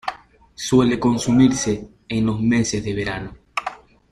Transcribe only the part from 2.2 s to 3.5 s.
los meses de verano.